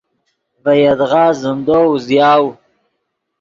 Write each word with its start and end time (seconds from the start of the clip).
ڤے 0.63 0.73
یدغا 0.83 1.25
زندو 1.41 1.77
اوزیاؤ. 1.89 2.47